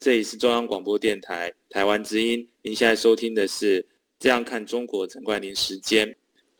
[0.00, 2.48] 这里是中央广播电台台湾之音。
[2.62, 3.82] 您现在收听的是
[4.18, 6.16] 《这样看中国》陈冠霖时间。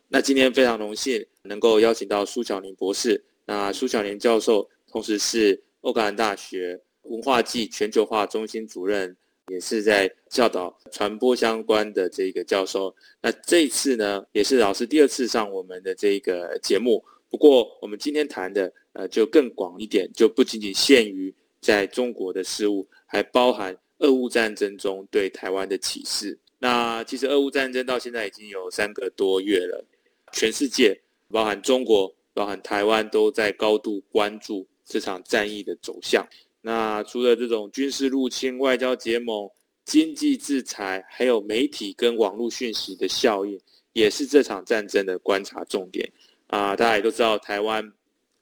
[0.09, 3.25] 那今天非常荣幸能够邀请到苏巧宁博士。
[3.47, 9.17] 那苏巧宁教授同时是欧克兰大学文化暨全球化中心主任，
[9.47, 12.95] 也是在教导传播相关的这个教授。
[13.23, 17.03] 那这一次呢，也是老师第二次上我们的这个节目。
[17.31, 26.39] 不过我们今天谈的呃就更广一点，就不仅仅限于在中国的事务，还包含俄乌战争中对台湾的启示。
[26.59, 29.85] 那其实俄乌战争到现在已经有三个多月了，
[30.33, 32.15] 全世界包含中国。
[32.33, 36.27] 包含台湾都在高度关注这场战役的走向。
[36.63, 39.51] 那除了这种军事入侵、外交结盟、
[39.85, 43.61] 经济制裁，还有媒体跟网络讯息的效应，
[43.93, 46.09] 也是这场战争的观察重点。
[46.47, 47.93] 啊，大家也都知道，台湾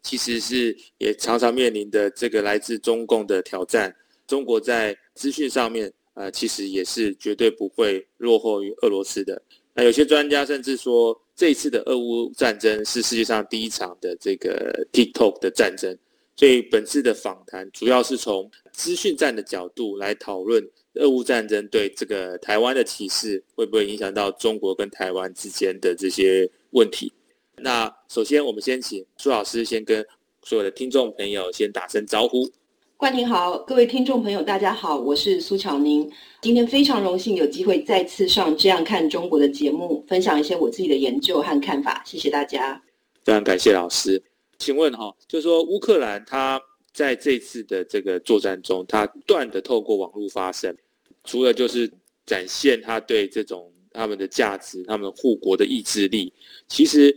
[0.03, 3.95] 其实是也常常面临的这个来自中共的挑战。
[4.27, 9.41] 中国在资讯上面，呃，其实也是绝对不会落后于俄罗斯的。
[9.75, 15.97] 那有些专家甚至说，这一次的俄乌战争是世界上第一场的这个 TikTok 的战争。
[16.37, 27.13] 所以本次的访谈主要是从资讯战的角度来讨论俄乌战争对这个台湾的启示，会不会影响到中国跟台湾之间的这些问题。
[27.61, 30.05] 那首先，我们先请苏老师先跟
[30.43, 32.49] 所有的听众朋友先打声招呼。
[32.97, 36.11] 冠廷好，各位听众朋友，大家好，我是苏巧宁。
[36.41, 42.03] 今天非常荣幸有机会再次上《这样看中国》的节目，分享一些我自己的研究和看法。
[42.05, 42.83] 谢谢大家。
[43.25, 44.21] 非常感谢老师。
[44.59, 46.61] 请问哈，就是说乌克兰它
[46.93, 50.77] 在这次的这个作战中，它不断的透过网络发声，
[51.23, 51.89] 除了就是
[52.27, 56.33] 展现他对这种他们的价值、他们护国的意志力，
[56.67, 57.17] 其实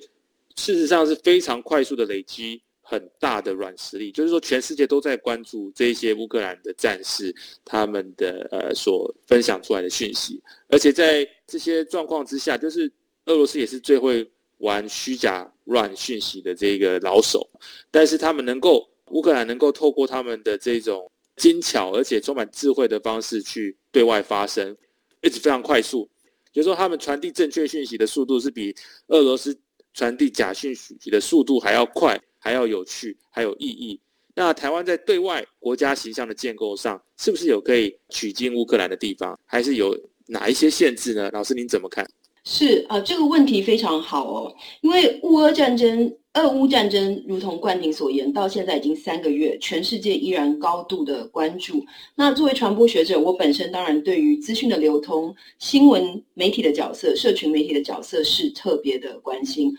[0.55, 2.61] 事实上是非常快速的累积。
[2.83, 12.91] 很大的软实力，就是说全世界都在关注这些乌克兰的战士他们的呃所分享出来的讯息，而且在这些状况之下，就是
[13.27, 17.49] 俄罗斯也是最会玩虚假乱讯息的这个老手，
[17.89, 24.75] 但是他们能够乌克兰能够透过他们的这种精巧而且充满智慧的方式去对外发声，
[25.21, 26.09] 一直非常快速，
[26.51, 28.75] 就是说他们传递正确讯息的速度是比
[29.07, 29.57] 俄罗斯
[29.93, 32.19] 传递假讯息的速度还要快。
[32.43, 34.01] 还要有趣，还有意义。
[34.33, 41.29] 那台湾在对外国家形象的建构上，是不是有可以取经乌克兰的地方，还是有哪一些限制呢？
[41.31, 42.03] 老师您怎么看？
[42.43, 44.55] 是啊，这个问题非常好哦。
[44.81, 51.85] 因为乌俄战争，俄乌战争如同冠廷所言，到现在已经三个月，全世界依然高度的关注。
[52.15, 59.75] 那作为传播学者，我本身当然对于资讯的流通、新闻媒体的角色、社群媒体的角色是特别的关心。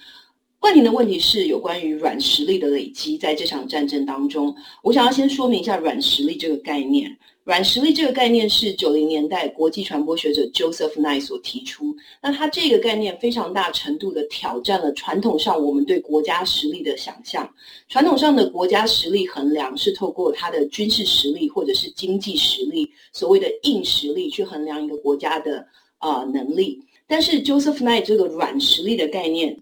[0.58, 7.16] 冠廷的问题是有关于软实力的累积，在这场战争当中，我想要先说明一下软实力这个概念。
[7.44, 11.96] 软实力这个概念是九零年代国际传播学者 Joseph Nye 所提出。
[12.22, 17.52] 那他这个概念非常大程度的挑战了传统上我们对国家实力的想象。
[17.88, 25.66] 传统上的国家实力衡量是透过它的军事实力或者是经济实力，所谓的硬实力去衡量一个国家的、
[25.98, 26.80] 呃、能力。
[27.08, 29.58] 但是 Joseph Nye 这个软实力的概念。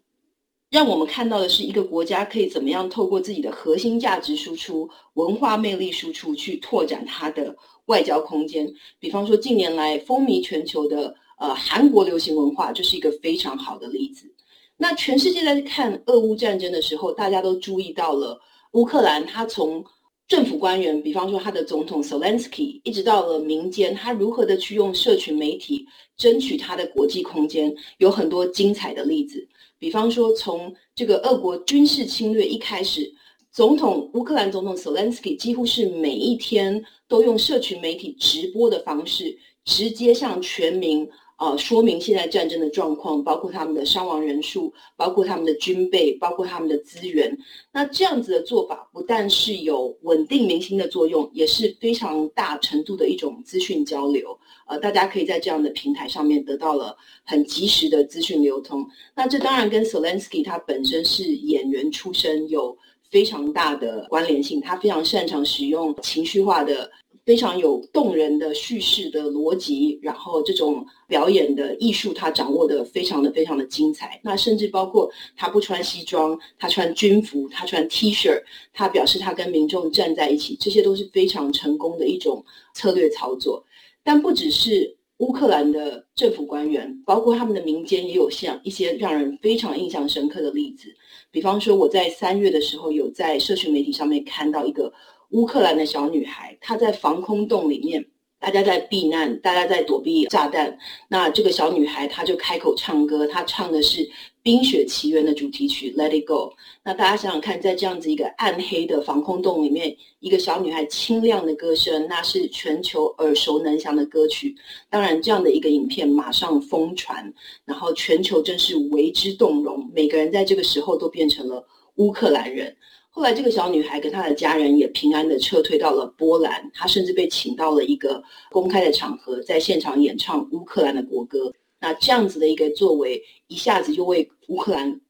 [0.70, 7.54] 让我们看到的是一个国家可以怎么样透过自己的核心价值输出、文化魅力输出去拓展它的
[7.86, 8.72] 外交空间。
[9.00, 14.32] 比方说，近年来风靡全球的呃韩国流行文化就是一个非常好的例子。
[14.76, 18.40] 那全世界在看俄乌战争的时候，大家都注意到了
[18.72, 19.84] 乌克兰，他从
[20.28, 25.84] 政府官员，比方说他的总统 Zelensky，一直到了民间，他如何的去用社群媒体
[26.16, 29.48] 争取他的国际空间，有很多精彩的例子。
[29.80, 33.10] 比方说，从这个俄国军事侵略一开始，
[33.50, 41.08] 总统乌克兰总统泽连斯基几乎是每一天都用社群媒体直播的方式，直接向全民、
[41.40, 47.34] 呃、说明现在战争的状况，包括他们的伤亡人数，包括他们的军备，包括他们的资源。
[47.72, 54.38] 那这样子的做法，不但是有稳定民心的作用，也是非常大程度的一种资讯交流。
[54.66, 56.94] 呃，大家可以在这样的平台上面得到了
[57.24, 58.86] 很及时的资讯流通。
[59.14, 62.76] 那这当然跟 s o l e n s k y 他本身是演员出身有
[63.10, 64.60] 非常大的关联性。
[64.60, 66.90] 他非常擅长使用情绪化的
[67.30, 74.20] 非常有动人的叙事的逻辑，然后这种表演的艺术，他掌握的非常的非常的精彩。
[74.24, 78.36] 那甚至包括他不穿西装，他穿军服，他穿 T 恤，
[78.72, 82.44] 他表示他跟民众站在一起，这些都是非常成功的一种
[82.74, 83.64] 策略操作。
[84.02, 90.88] 但不只是乌克兰的政府官员，包括他们的民间也有像一些让人非常印象深刻的例子。
[91.30, 94.92] 比方说，我在三月的时候有在社群媒体上面看到一个。
[95.30, 98.04] 乌克兰的小女孩，她在防空洞里面，
[98.38, 100.76] 大家在避难，大家在躲避炸弹。
[101.08, 104.00] 那这个小女孩，她就开口唱歌，她唱的是
[104.42, 106.34] 《冰雪奇缘》的主题曲《Let It Go》。
[106.82, 114.56] 那大家想想看，在这样子一个暗黑的防空洞里面，一个小女孩清亮的歌声，那是全球耳熟能详的歌曲。
[114.88, 117.32] 当然，这样的一个影片马上疯传，
[117.64, 121.64] 然后全球真是为之动容，每个人在这个时候都变成了
[121.96, 122.74] 乌克兰人。
[123.12, 131.52] 后来，这个小女孩跟她的家人也平安的撤退到了波兰，她甚至被请到了一个公开的场合，在现场演唱乌克兰的国歌。
[131.80, 135.00] 那这样子的一个作为，一下子就为乌克兰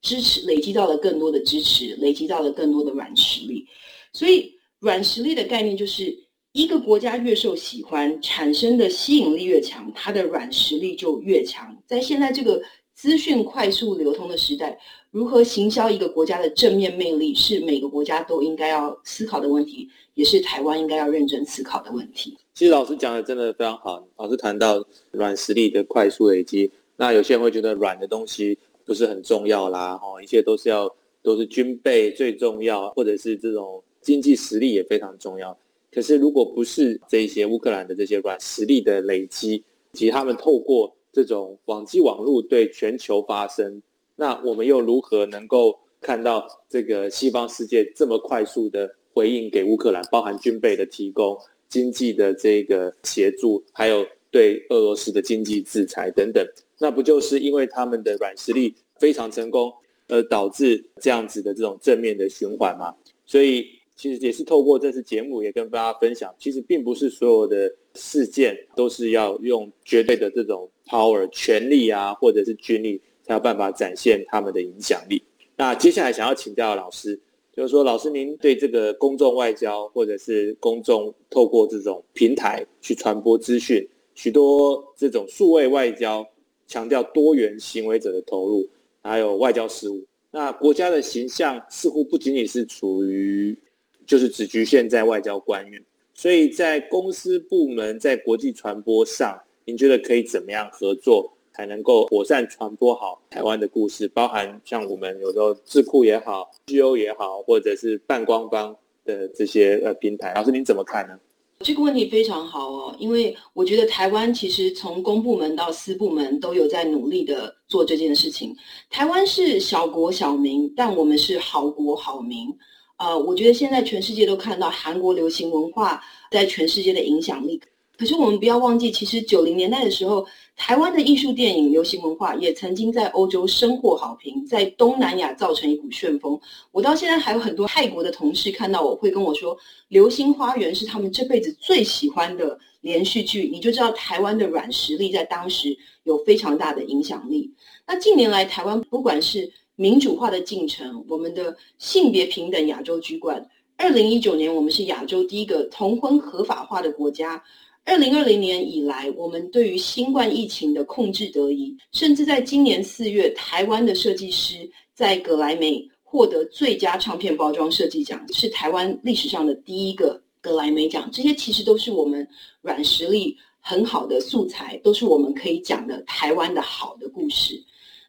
[0.00, 3.66] 支持累积到了更多的支持，累积到了更多的软实力。
[4.12, 6.16] 所以，软实力的概念就是
[6.52, 11.76] 一个国家越受喜欢，产生的吸引力越强，它的软实力就越强。
[11.86, 12.62] 在现在这个
[12.94, 14.78] 资讯快速流通的时代，
[15.10, 22.36] 如何行销一个国家的正面魅力，是每个国家都应该要思考的问题，也是台湾应该要认真思考的问题。
[22.54, 35.56] 其实老师讲的真的非常好，老师谈到软实力的快速累积，那有些人会觉得软的东西不是很重要啦，哦，一切都是要都是军备最重要，或者是这种经济实力也非常重要。
[35.92, 43.82] 可是如果不是这些乌克兰的这些软实力的累积，及他们透过这种网际网络对全球发声，
[44.20, 51.34] 那我们又如何能够看到这个西方世界这么快速的回应给乌克兰，包含军备的提供、
[51.70, 56.46] 经济的这个协助，还有对俄罗斯的经济制裁等等？
[56.78, 59.72] 那不就是因为他们的软实力非常成功，
[60.08, 62.94] 而导致这样子的这种正面的循环吗？
[63.24, 70.70] 所以其实也是透过这次节目，也跟大家分享，其实并不是所有的事件都是要用绝对的这种。
[70.90, 75.22] power 权力啊，或者是军力，才有办法展现他们的影响力。
[75.56, 77.16] 那接下来想要请教老师，
[77.54, 86.26] 就是说，老师您对这个公众外交，或者是公众透过这种平台去传播资讯，许多这种数位外交
[86.66, 88.68] 强调多元行为者的投入，
[89.00, 90.04] 还有外交事务。
[90.32, 93.56] 那国家的形象似乎不仅仅是处于，
[94.04, 95.80] 就是只局限在外交官员，
[96.14, 99.40] 所以在公司部门在国际传播上。
[99.66, 104.08] 您觉得可以怎么样合作，才能够妥善传播好台湾的故事？
[104.08, 108.74] 包含像我们有时候智库也好 G O 也好，或者是半官方
[109.04, 111.18] 的这些呃平台，老师您怎么看呢？
[111.58, 118.56] 这个问题非常好哦，因为我觉得台湾其实从公部门到私部门都有在努力的做这件事情。
[118.88, 122.48] 台湾是小国小民，但我们是好国好民。
[122.96, 127.60] 呃，我觉得现在全世界都看到韩国流行文化在全世界的影响力。
[128.00, 130.26] 可是我们不要忘记，其实九零年代的时候，
[130.56, 136.40] 台湾的艺术电影、流行文化也曾经在欧洲深获好评，在东南亚造成一股旋风。
[136.72, 139.54] 我到现在还有很多泰国的同事看到我会跟我说，
[139.88, 147.52] 《流星花园》是他们这辈子最喜欢的连续剧，你就知道台湾的软实力在当时有非常大的影响力。
[147.86, 157.44] 那近年来，台湾不管是民主化的进程，我们的性别平等亚洲居冠，二零一九年我们是亚洲第一个同婚合法化的国家。
[157.84, 171.08] 二零二零年以来，我们对于新冠疫情的控制得宜，甚至在今年四月，台湾的设计师在格莱美获得最佳唱片包装设计奖，是台湾历史上的第一个格莱美奖。
[171.12, 172.26] 这些其实都是我们
[172.60, 177.60] 软实力很好的素材，都是我们可以讲的台湾的好的故事。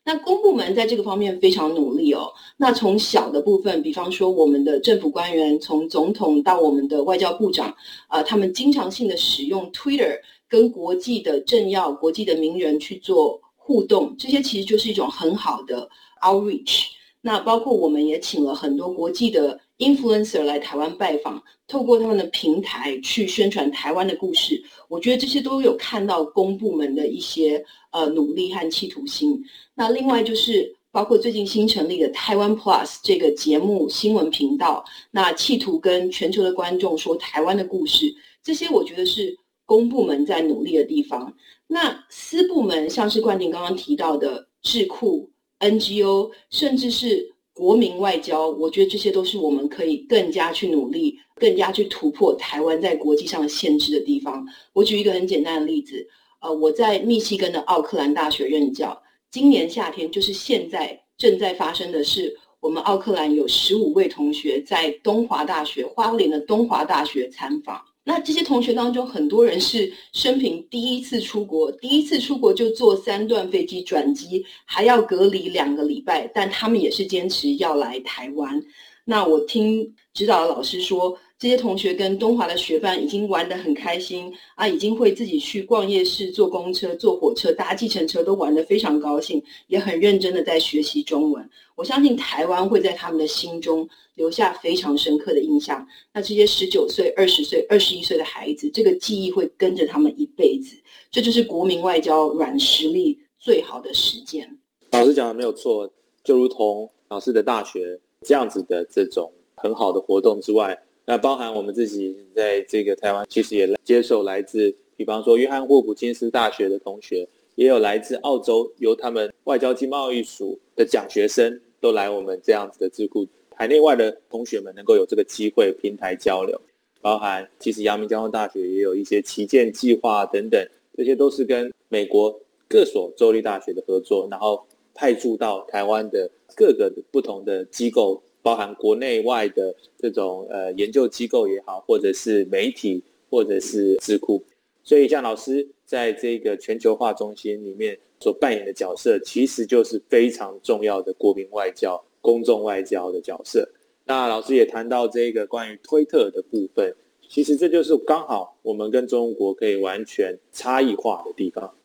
[0.04, 2.32] 那公部门在这个方面非常努力哦。
[2.58, 7.74] 那从小的部分，比方说我们的政府官员，从总统到我们的外交部长，
[8.10, 15.88] 呃，他们经常性的使用 Twitter 跟国际的政要、国际的名人去做互动，这些其实就是一种很好的
[16.22, 16.86] outreach。
[17.22, 24.64] 那包括我们也请了很多国际的 influencer 来台湾拜访，透过他们的平台去宣传台湾的故事。
[24.88, 29.44] 我觉得这些都有看到公部门的一些呃努力和企图心。
[29.74, 39.36] 那另外就是包括最近新成立的台湾 Plus 这个节目新闻频道，那企图跟全球的观众说台湾的故事，这些我觉得是
[39.66, 41.34] 公部门在努力的地方。
[41.66, 54.46] 那私部门像是冠廷刚刚提到的智库、NGO，甚至是国民外交，我觉得这些都是我们可以更加去努力、更加去突破台湾在国际上限制的地方。
[54.74, 56.08] 我举一个很简单的例子，
[56.42, 62.38] 呃，我在密西根的奥克兰大学任教，今年夏天就是现在正在发生的事。
[62.62, 67.82] 我们奥克兰有十五位同学在东华大学，花莲的东华大学参访。
[68.04, 78.60] 那这些同学当中，很多人是生平第一次出国，第一次出国就坐三段飞机转机，还要隔离两个礼拜，但他们也是坚持要来台湾。
[79.06, 91.50] 那我听指导老师说，这些同学跟东华的学伴已经玩得很开心啊，已经会自己去逛夜市、坐公车、坐火车、搭计程车，都玩得非常高兴，也很认真的在学习中文。
[91.76, 95.84] 我相信台湾会在他们的心中留下非常深刻的印象。
[96.14, 100.78] 那这些十九岁、二十岁、二十一岁的孩子，这个记忆会跟着他们一辈子。
[101.10, 104.60] 这就是国民外交软实力最好的实践。
[104.92, 105.92] 老师讲的没有错，
[106.24, 110.80] 就如同老师的大学这样子的这种很好的活动之外。
[111.06, 126.60] 那包含我们自己在这个台湾，其实也接受来自，比方说约翰霍普金斯大学的同学，也有来自澳洲，由他们外交及贸易署的奖学生都来我们这样子的智库，海内外的同学们能够有这个机会平台交流，
[127.02, 130.66] 包含其实阳明交通大学也有一些旗舰计划等等，
[130.96, 132.40] 这些都是跟美国
[132.70, 138.22] 各所州立大学的合作，然后派驻到台湾的各个不同的机构。
[138.42, 144.44] 包含国内外的这种呃研究机构也好，或者是媒体，或者是智库，
[144.84, 153.68] 所以像老师在这个全球化中心里面所扮演的角色，其实就是非常重要的国民外交、公众外交的角色。
[154.06, 156.96] 那老师也谈到这个关于推特的部分，
[157.30, 161.76] 其实这就是刚好我们跟中国可以完全差异化的地方，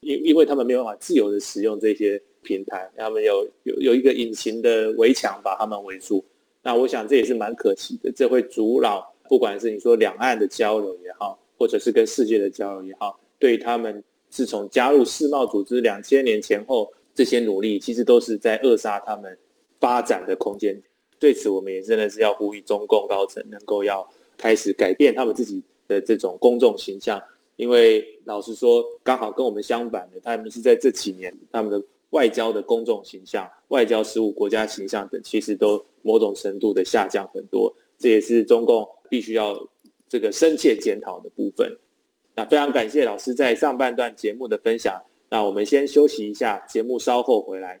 [0.00, 2.22] 因因为他们没有办法自由的使用这些。
[2.42, 6.24] 平台，他们有有有一个隐形的围墙把他们围住，
[6.62, 19.36] 那我想这也是蛮可惜的，这会阻扰不管是你说两岸的交流也好，或者是跟世界的交流也好，对他们自从加入世贸组织两千年前后，这些努力其实都是在扼杀他们
[19.80, 20.80] 发展的空间。
[21.18, 24.06] 对此，我们也真的是要呼吁中共高层能够要
[24.36, 27.22] 开始改变他们自己的这种公众形象，
[27.56, 31.82] 因为老实说，刚好跟我们相反的，他们是在这几年他们的。
[32.12, 39.54] 外交的公众形象、外交事务、国家形象等，其实都某种程度的下降很多，这也是中共必须要
[40.08, 41.76] 这个深切检讨的部分。
[42.34, 44.98] 那非常感谢老师在上半段节目的分享。
[45.28, 47.80] 那我们先休息一下，节目稍后回来。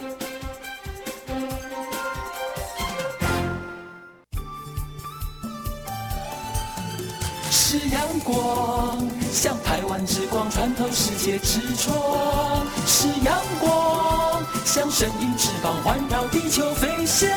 [7.71, 8.99] 是阳光
[9.31, 17.29] 像台湾之光穿透世界之窗，是阳光像神鹰翅膀环绕地球飞翔。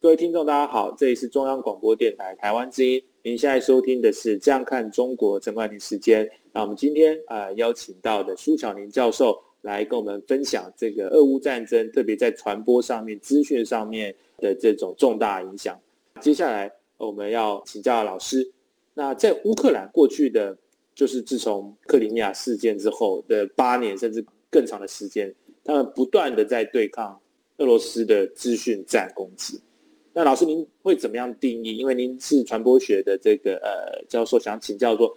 [0.00, 6.26] 各位听众，大家好，这里是中央广播电台台湾之音，您现在收听的是《这样看中国》陈冠廷时间。
[6.50, 15.78] 那我们今天啊、呃、邀请到的苏巧宁教授来跟我们分享这个俄乌战争，特别在传播上面、资讯上面的这种重大影响。
[16.20, 18.50] 接下来我们要请教老师，
[18.94, 20.56] 那在乌克兰过去的，
[20.94, 25.32] 就是自从克里米亚事件之后的八年甚至更长的时间，
[25.62, 27.20] 他们不断的在对抗
[27.58, 29.60] 俄罗斯的资讯战攻击。
[30.12, 31.76] 那老师您会怎么样定义？
[31.76, 35.16] 因为您是传播学的这个呃教授，想请教说，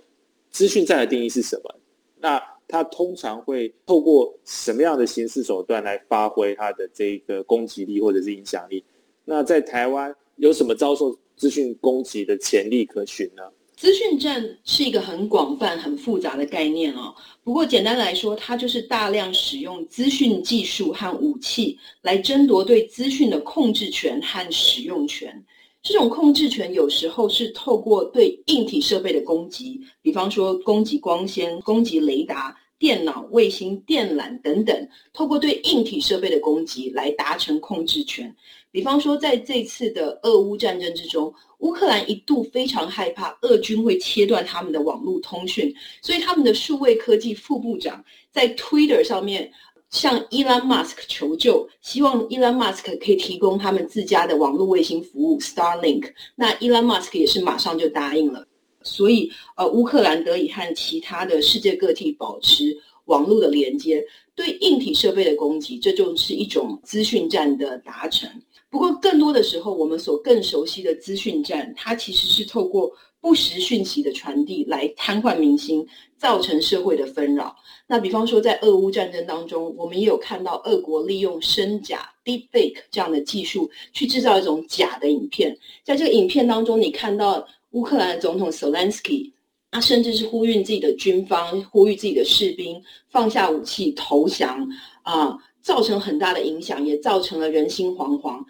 [0.51, 1.73] 资讯战的定义是什么？
[2.17, 8.83] 那它通常会透过什么样的形式手段来发挥它的这个攻击力或者是影响力？
[9.23, 13.43] 那在台湾有什么遭受资讯攻击的潜力可循呢？
[13.75, 17.15] 资讯战是一个很广泛、很复杂的概念哦。
[17.43, 25.45] 不过简单来说，它就是大量使用资讯技术和武器来争夺对资讯的控制权和使用权。
[25.81, 38.35] 这种控制权有时候是透过对硬体设备的攻击，比方说攻击光纤、攻击雷达、电脑、卫星、电缆等等，透过对硬体设备的攻击来达成控制权。
[38.71, 49.51] 比方说，在这次的俄乌战争之中，乌克兰一度非常害怕俄军会切断他们的网络通讯，所以他们的数位科技副部长在 Twitter 上面
[49.89, 56.11] 向 Elon Musk 求救，希望 Elon Musk 可以提供他们自家的网络卫星服务 Starlink。
[56.35, 58.45] 那 Elon Musk 也是马上就答应了，
[58.83, 64.05] 所以呃，乌克兰得以和其他的世界各地保持网络的连接。
[64.35, 68.29] 对硬体设备的攻击，这就是一种资讯战的达成。
[68.69, 75.85] 不过，更多的时候，我们所更熟悉的资讯战，它其实是透过不实讯息的传递来瘫痪民心，
[76.17, 77.55] 造成社会的纷扰。
[77.87, 85.57] 那比方说，在俄乌战争当中，我们也有看到俄国利用深假 （deepfake） 这样的技术，去制造一种假的影片。
[85.83, 89.31] 在这个影片当中，你看到乌克兰的总统 Zelensky，
[89.71, 94.69] 他甚至是呼吁自己的军方、呼吁自己的士兵放下武器投降
[95.01, 95.35] 啊。
[95.61, 98.43] 造成很大的影响，也造成了人心惶惶。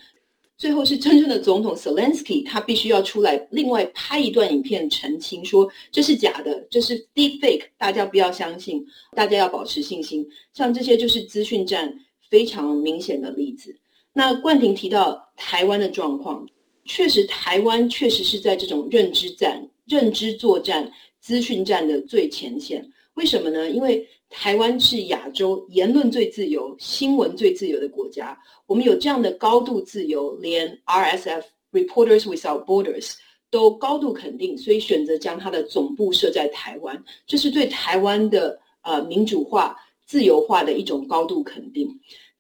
[0.58, 8.86] 最后是真正的总统 Zelensky，他必须要出来另外拍一段影片澄清，说这是假的，这是 deepfake，大家不要相信，
[9.16, 10.28] 大家要保持信心。
[10.54, 11.98] 像这些就是资讯战
[12.30, 13.74] 非常明显的例子。
[14.12, 16.46] 那冠廷提到台湾的状况，
[16.84, 22.86] 确实台湾确实是在这种认知战、认知作战、资讯战的最前线。
[23.16, 23.70] 为什么呢？
[23.70, 28.38] 因为台湾是亚洲言论最自由、新闻最自由的国家。
[28.66, 33.16] 我们有这样的高度自由，连 RSF Reporters Without Borders
[33.50, 41.90] 都高度肯定，所以选择将它的总部设在台湾，这是对台湾的呃民主化、自由化的一种高度肯定。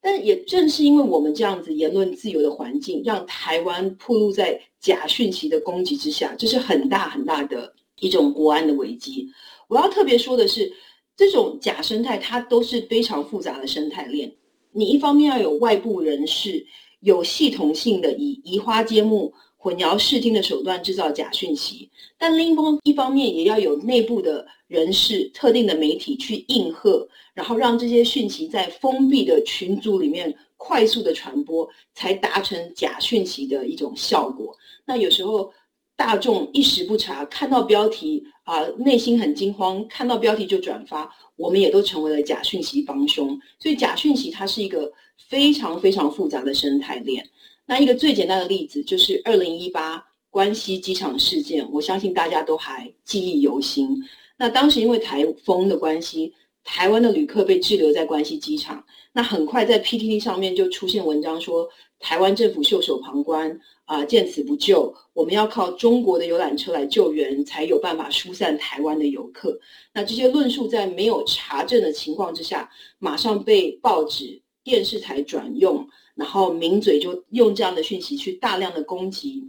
[0.01, 9.27] 但也正是因为我们这样子言论自由的环境，让台湾暴露在假讯息的攻击之下，这是很大很大的一种国安的危机。
[9.69, 10.73] 我要特别说的是，
[11.15, 14.29] 这种假生态它都是非常复杂的生态链。
[14.71, 16.65] 你一方面要有外部人士，
[17.01, 34.57] 有系统性的以移花接木、混淆视听的手段制造假讯息，但另一方一方面也要有内部的人士、特定的媒体去应和，然后让这些讯息在封闭的群组里面快速的传播，才达成假讯息的一种效果。
[34.83, 35.53] 那有时候。
[35.99, 43.39] 大众一时不察，看到标题啊、内心很惊慌，看到标题就转发，我们也都成为了假讯息帮凶。
[43.59, 44.91] 所以假讯息它是一个
[45.29, 47.23] 非常非常复杂的生态链。
[47.67, 54.03] 那一个最简单的例子就是二零一八关西机场事件，我相信大家都还记忆犹新。
[54.35, 56.33] 那当时因为台风的关系，
[56.63, 58.83] 台湾的旅客被滞留在关西机场，
[59.13, 63.59] 那很快在 PTT 上面就出现文章说，台湾政府袖手旁观。
[63.89, 69.59] 啊，见死不救，我们要靠中国的游览车来救援，才有办法疏散台湾的游客。
[69.91, 79.43] 那这些论述在没有查证的情况之下，马上被报纸、电视台转用，然后名嘴就用这样的讯息去大量的攻击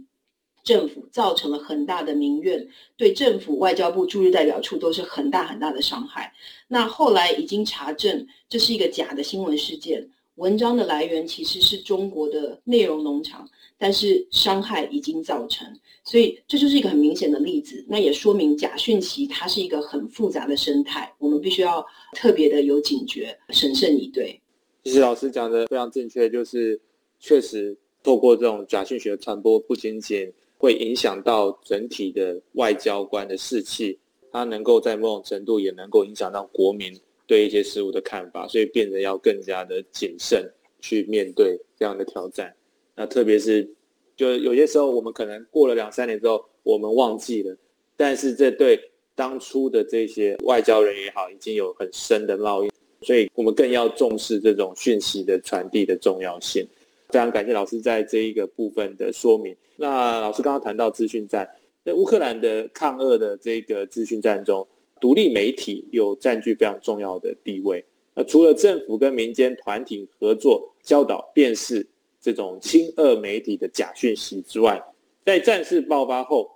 [0.63, 6.33] 政府，造成了很大的民怨，对政府、外交部驻日代表处都是很大很大的伤害。
[6.67, 13.47] 那后来已经查证，这是一个假的新闻事件，文章的来源其实是中国的内容农场。
[13.83, 15.67] 但是伤害已经造成，
[16.03, 17.83] 所以这就是一个很明显的例子。
[17.89, 24.39] 那也说明假讯息它是一个很复杂的生态，我们必须要特别的有警觉，审慎以对。
[24.83, 26.79] 其实老师讲的非常正确，就是
[27.19, 33.97] 确实透过这种假讯息的传播，不仅仅会影响到整体的外交官的士气，
[34.31, 36.93] 它能够在某种程度也能够影响到国民
[37.27, 42.53] 对一些事物的看法，所以变得要更加的谨慎去面对这样的挑战。
[42.95, 43.67] 那特别是，
[44.15, 47.55] 就有些时候我们可能过了两三年之后，我们忘记了，
[47.95, 48.79] 但是这对
[49.15, 56.65] 当初的这些外交人也好，已经有很深的烙印，所以我们更要重视这种讯息的传递的重要性。
[57.09, 59.55] 非常感谢老师在这一个部分的说明。
[59.75, 61.49] 那老师刚刚谈到资讯战，
[61.83, 64.65] 在乌克兰的抗俄的这个资讯战中，
[65.01, 67.83] 独立媒体又占据非常重要的地位。
[68.13, 71.85] 那除了政府跟民间团体合作教导辨识。
[72.23, 74.79] 这种亲俄媒体的假讯息之外，
[75.25, 76.51] 在战事爆发后，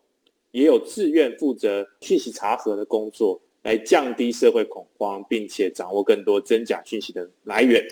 [0.52, 7.84] 也有自愿负责讯息查核的工作，来降低社会恐慌，并且掌握更多真假讯息的来源。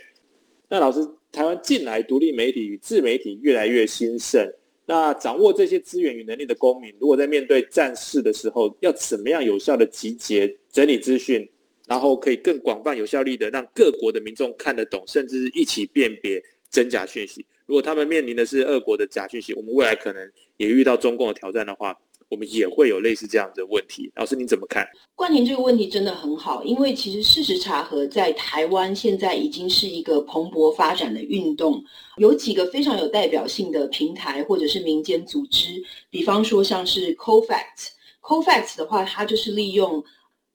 [0.69, 0.99] 那老师，
[1.31, 4.47] 台湾近来独立媒体与自媒体越来越兴盛，
[4.85, 11.47] 那掌握这些资源与能力的公民，如果在面对战事的时候，要怎么样有效的集结、整理资讯，
[11.87, 17.45] 然后可以更广泛、有效率的让各国的民众看得懂，甚至是一起辨别真假讯息？
[17.65, 21.97] 如果他们面临的是俄国的假讯息，我们未来可能也遇到中共的挑战的话，
[22.33, 24.11] 我们也会有类似这样的问题。
[24.15, 24.83] 老师，你怎么看？
[25.13, 31.79] 冠廷这个问题真的很好，因为其实事实查核在台湾现在已经是一个蓬勃发展的运动，
[32.17, 40.03] 有几个非常有代表性的平台或者是民间组织，比方说像是 CoFact，CoFact 的话，它就是利用。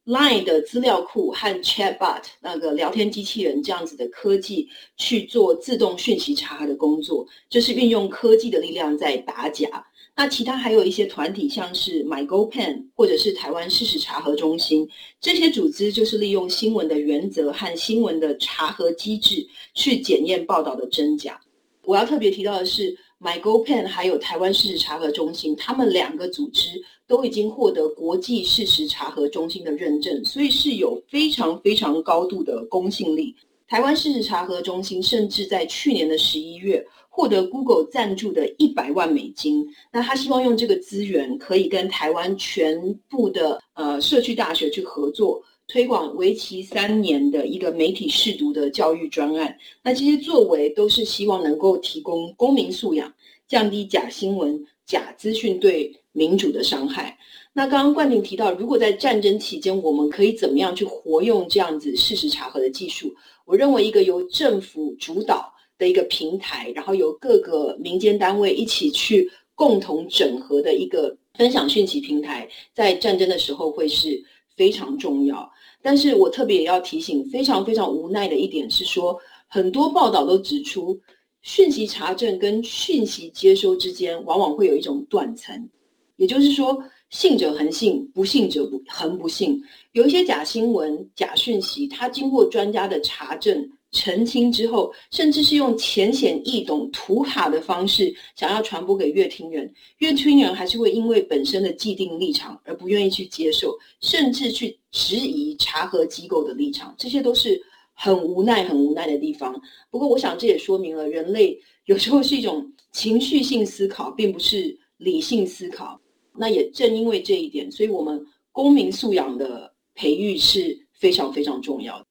[0.09, 9.85] Line 的资料库和 Chatbot 那个聊天机器人这样子的科技去做自动讯息查核的工作，就是运用科技的力量在打假。
[10.19, 14.89] 那其他还有一些团体，像是 MyGoPen 或者是台湾事实查核中心，
[15.21, 21.41] 这些组织就是利用新闻的原则和新闻的查核机制去检验报道的真假。
[21.85, 26.83] 我要特别提到的是，MyGoPen 还有台湾事实查核中心，他们两个组织。
[27.07, 33.35] 都已经获得国际事实查核中心的认证，所以是有非常非常高度的公信力。
[33.67, 36.87] 台湾事实查核中心甚至在去年的十一月
[37.19, 39.67] 获得 Google 赞助的一百万美金。
[39.93, 49.59] 那他希望用这个资源，可以跟台湾全部的呃社区大学去合作，推广为期三年的一个媒体识读的教育专案。
[49.83, 53.13] 那这些作为都是希望能够提供公民素养，
[53.49, 57.19] 降低假新闻、假资讯对民主的伤害。
[57.53, 63.13] 那刚刚冠廷提到，如果在战争期间，我们可以怎么样去活用这样子事实查核的技术？
[63.45, 74.23] 我认为一个由政府主导的一个平台，然后由各个民间单位一起去共同整合的一个分享讯息平台，在战争的时候会是
[74.57, 75.51] 非常重要。
[75.81, 81.01] 但是我特别也要提醒，非常非常无奈的一点是说，很多报道都指出，
[81.43, 85.69] 讯息查证跟讯息接收之间往往会有一种断层。
[86.17, 86.77] 也就是说，
[87.11, 89.63] 信者恒信，不信者不恒不信。
[89.93, 106.95] 有一些假新闻、假讯息，它经过专家的查证、澄清之后，甚至是用浅显易懂、图卡的方式，想要传播给乐听人，乐听人还是会因为本身的既定立场而不愿意去接受，甚至去质疑查核机构的立场。
[106.99, 107.61] 这些都是
[107.95, 109.59] 很无奈、很无奈的地方。
[109.91, 115.99] 不过，我想这也说明了人类有时候是一种情绪性思考，并不是理性思考。
[116.37, 122.07] 那也正因为这一点，所以我们公民素养的培育是非常非常重要的。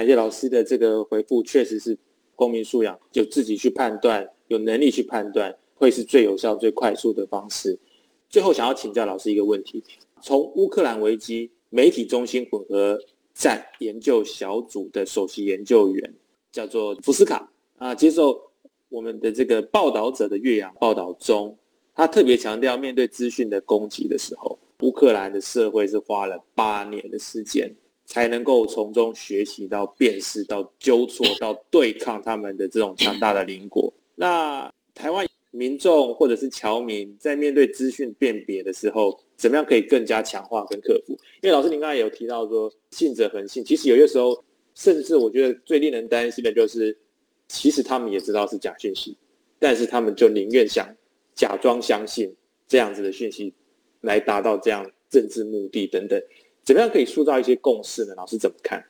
[0.00, 1.94] 感谢老师的这个回复，确实是
[2.34, 7.78] 公民素养，就自己去判断，有能力去判断，会是最有效、最快速的方式。
[8.30, 9.84] 最后，想要请教老师一个问题：
[10.22, 12.98] 从乌克兰危机媒体中心混合
[13.34, 16.14] 战研究小组的首席研究员
[16.50, 18.40] 叫做福斯卡啊，接受
[18.88, 21.54] 我们的这个报道者的越洋报道中。
[21.94, 27.70] 他特别强调，面对资讯的攻击的时候，乌克兰的社会是花了八年的时间，
[28.10, 33.92] 才能够从中学习到辨识、到纠错、到对抗他们的这种强大的邻国。
[34.16, 41.12] 那台湾民众或者是侨民在面对资讯辨别的时候，怎么样可以更加强化跟克服？
[41.40, 44.44] 因为老师您刚才有提到说，信者恒信，其实有些时候，
[44.74, 46.98] 甚至我觉得最令人担心的就是，
[47.46, 49.16] 其实他们也知道是假讯息，
[49.60, 50.92] 但是他们就宁愿想。
[51.32, 52.34] 假装相信
[52.68, 53.54] 这样子的讯息，
[54.02, 56.20] 来达到这样政治目的等等，
[56.70, 58.14] 怎么样可以塑造一些共识呢？
[58.16, 58.80] 老师怎么看？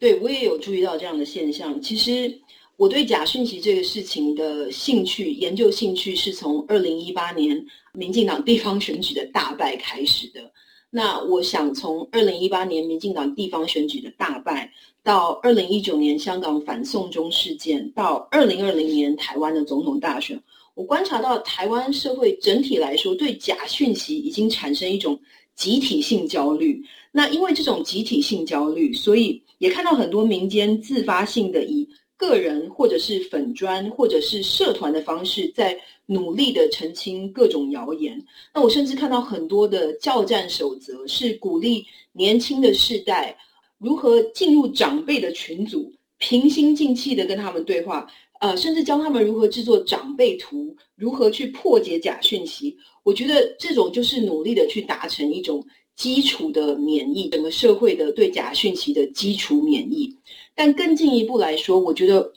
[0.00, 1.80] 对，我也有注意到这样的现象。
[1.80, 2.36] 其实
[2.76, 10.50] 我对假讯息这个事情的兴趣、研究兴趣，是从二零一八年民进党地方选举的大败开始的。
[10.90, 14.68] 那我想从二零一八年民进党地方选举的大败，
[15.04, 20.42] 到二零一九年香港反送中事件，到二零二零年台湾的总统大选。
[20.74, 25.16] 我观察到台湾社会整体来说，对假讯息已经产生一种
[25.54, 26.82] 集体性焦虑。
[27.12, 38.22] 那因为这种集体性焦虑，所以也看到很多民间自发性的以个人或者是粉专或者是社团的方式，在努力的澄清各种谣言。
[38.54, 43.36] 那我甚至看到很多的教战守则，是鼓励年轻的世代
[43.78, 48.06] 如何进入长辈的群组，平心静气的跟他们对话。
[48.40, 52.76] 呃，甚至教他们如何制作长辈图，如何去破解假讯息。
[53.02, 55.64] 我觉得这种就是努力的去达成一种
[55.98, 60.16] 基础的免疫，整个社会的对假讯息的基础免疫。
[60.54, 62.32] 但更进一步来说，我觉得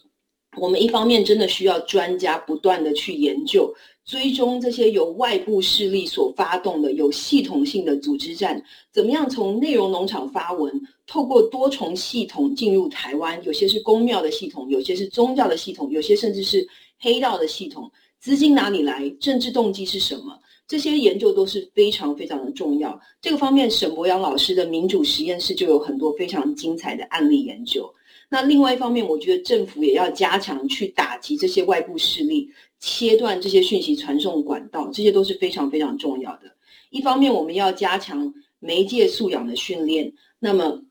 [0.58, 3.74] 我们一方面真的需要专家不断的去研究。
[4.04, 16.68] 追踪这些由外部势力所发动的有系统性的组织战，怎么样从内容农场发文，透过多重系统进入台湾，有些是公庙的系统，有些是宗教的系统，有些甚至是
[17.00, 20.40] 黑道的系统，资金哪里来，政治动机是什么？
[20.72, 22.98] 这些研究都是非常非常的重要。
[23.20, 27.94] 这个方面，沈博洋老师的民主实验室就有很多非常精彩的案例研究。
[28.30, 32.50] 那另外一方面，我觉得政府也要加强去打击这些外部势力。
[32.80, 36.44] 切断这些讯息传送管道，这些都是非常非常重要的。
[36.90, 40.10] 一方面，我们要加强媒介素养的训练。
[40.40, 40.82] 那么，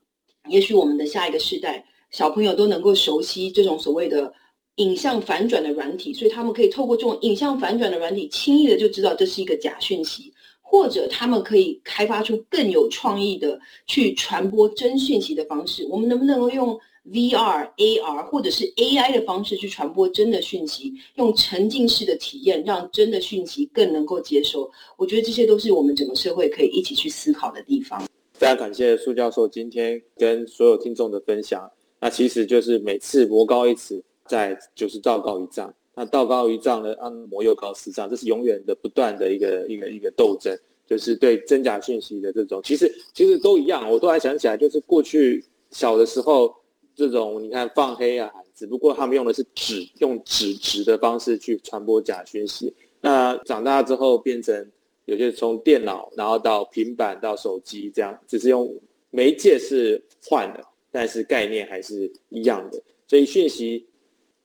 [0.47, 4.31] 也许我们的下一个世代小朋友都能够熟悉这种所谓的
[4.75, 10.31] 影像反转的软体，所以他们可以透过这种影像反转的软体，轻易的就知道这是一个假讯息，
[10.61, 15.85] 或者他们可以开发出更有创意的去传播真讯息的方式。
[15.89, 16.79] 我们能不能够用
[17.09, 24.69] ？VR、AR 或者是 AI 的方式去传播真的讯息，用沉浸式的体验让真的讯息更能够接收。
[24.97, 28.07] 我觉得这些都是我们整个社会可以一起去思考的地方。
[28.33, 31.67] 非常感谢苏教授今天跟所有听众的分享。
[31.99, 35.73] 那其实就是每次魔高一尺，再就是道高一丈。
[35.93, 40.57] 那道高一丈呢，按，魔又高十丈，这是永远的不断的一个一个一个斗争，
[40.87, 42.61] 就是对真假讯息的这种。
[42.63, 46.53] 其实其实都一样，我都还想起来，就是过去小的时候。
[46.93, 52.71] 这种你看放黑啊，只不过他们用的是纸，用纸质的方式去传播假讯息。
[52.99, 54.69] 那长大之后变成
[55.05, 58.77] 有些从电脑，然后到平板到手机这样，只是用
[59.09, 62.79] 媒介是换了，但是概念还是一样的。
[63.07, 63.87] 所以讯息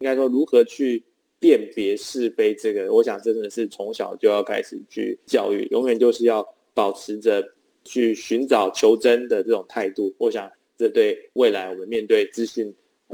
[0.00, 1.02] 应该说如何去
[1.38, 7.46] 辨别是非，这个我想真的是从小就要开始去教育，永远就是要保持着
[7.84, 10.14] 去寻找求真的这种态度。
[10.18, 10.50] 我想。
[10.78, 12.70] 这对未来我们面对资讯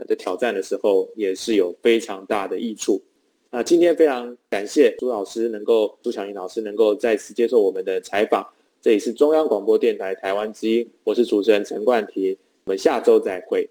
[0.09, 3.01] 的挑战的时候，也是有非常大的益处。
[3.53, 8.45] 那今天非常感谢朱老师能够，苏巧玲老师能够再次接受我们的采访。
[8.81, 13.71] 这里是中央广播电台台湾之音，我是主持人陈冠廷，我们下周再会。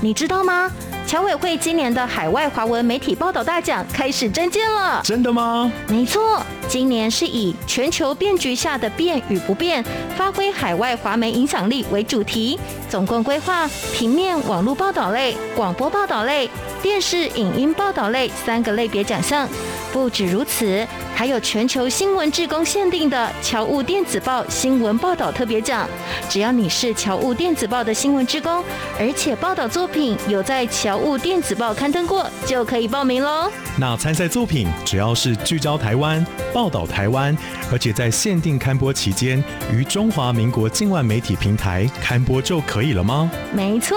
[0.00, 0.70] 你知道吗？
[1.06, 5.00] 侨委会今年的海外华文媒体报道大奖开始征件了。
[5.02, 5.72] 真的吗？
[5.88, 9.84] 没错，今年是以全球变局下的变与不变，
[10.16, 16.48] 发挥海外华媒影响力为主题，总共规划平面、网络报道类、广播报道类、
[16.82, 19.48] 电视影音报道类三个类别奖项。
[19.90, 25.88] 不止如此，还有全球新闻志工限定的侨务电子报新闻报道特别奖。
[26.28, 28.62] 只要你是侨务电子报的新闻志工，
[28.98, 33.50] 而且报道作品有在侨务电子报刊登过，就可以报名喽。
[33.78, 37.36] 那参赛作品只要是聚焦台湾、报道台湾，
[37.72, 43.30] 而且在限定刊播期间于中华民国境外媒体平台刊播就可以了吗？
[43.54, 43.96] 没错，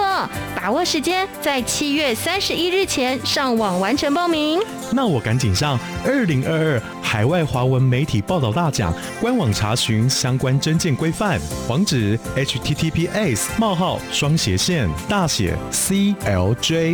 [0.56, 4.60] 把握时间，在七月三十一日前上网完成报名。
[4.94, 16.94] 那我赶紧上二零二二海外华文媒体报道大奖官网查询相关征件规范，网址：https: 冒号双斜线大写 cljaom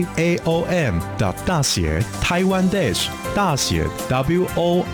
[1.18, 4.86] 的大写台湾 dash 大写 world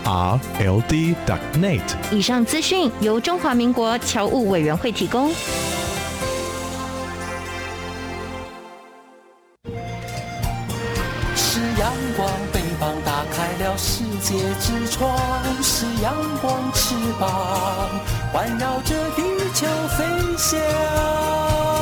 [1.26, 1.80] dot net。
[2.12, 5.32] 以上资讯由中华民国侨务委员会提供。
[13.76, 15.10] 世界之窗；
[15.62, 17.28] 是阳光，翅膀
[18.32, 20.04] 环绕着地球飞
[20.36, 21.73] 翔。